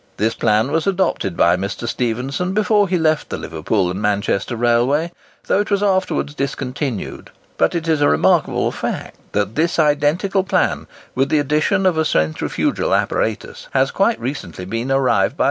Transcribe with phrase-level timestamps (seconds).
[0.17, 1.87] This plan was adopted by Mr.
[1.87, 5.11] Stephenson before he left the Liverpool and Manchester Railway,
[5.45, 10.87] though it was afterwards discontinued; but it is a remarkable fact, that this identical plan,
[11.13, 15.39] with the addition of a centrifugal apparatus, has quite recently been revived by M.